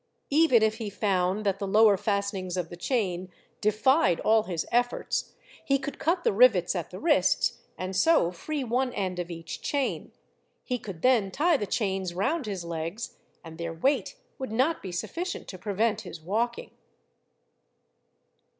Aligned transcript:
Even 0.31 0.63
if 0.63 0.77
he 0.79 0.89
found 0.89 1.45
that 1.45 1.59
the 1.59 1.67
lower 1.67 1.95
fastenings 1.95 2.57
of 2.57 2.69
the 2.69 2.75
chain 2.75 3.29
defied 3.61 4.19
all 4.21 4.41
his 4.41 4.65
efforts, 4.71 5.33
he 5.63 5.77
could 5.77 5.99
cut 5.99 6.23
the 6.23 6.33
rivets 6.33 6.75
at 6.75 6.89
the 6.89 6.97
wrists, 6.99 7.59
and 7.77 7.95
so 7.95 8.31
free 8.31 8.63
one 8.63 8.91
end 8.93 9.19
of 9.19 9.29
each 9.29 9.61
chain. 9.61 10.11
He 10.63 10.79
could 10.79 11.03
then 11.03 11.29
tie 11.29 11.57
the 11.57 11.67
chains 11.67 12.15
round 12.15 12.47
his 12.47 12.65
legs, 12.65 13.19
and 13.43 13.59
their 13.59 13.73
weight 13.73 14.15
would 14.39 14.51
not 14.51 14.81
be 14.81 14.91
sufficient 14.91 15.47
to 15.49 15.59
prevent 15.59 16.01
his 16.01 16.19
walking. 16.19 16.71